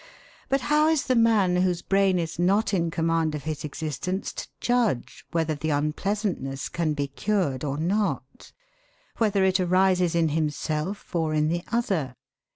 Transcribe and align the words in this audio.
But 0.49 0.61
how 0.61 0.87
is 0.87 1.03
the 1.03 1.15
man 1.15 1.57
whose 1.57 1.83
brain 1.83 2.17
is 2.17 2.39
not 2.39 2.73
in 2.73 2.89
command 2.89 3.35
of 3.35 3.43
his 3.43 3.63
existence 3.63 4.33
to 4.33 4.47
judge 4.59 5.23
whether 5.29 5.53
the 5.53 5.69
unpleasantness 5.69 6.69
can 6.69 6.95
be 6.95 7.07
cured 7.07 7.63
or 7.63 7.77
not, 7.77 8.51
whether 9.19 9.43
it 9.43 9.59
arises 9.59 10.15
in 10.15 10.29
himself 10.29 11.13
or 11.15 11.35
in 11.35 11.49
the 11.49 11.61
other? 11.71 12.15